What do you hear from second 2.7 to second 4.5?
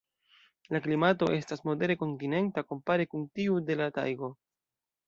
kompare kun tiu de la tajgo.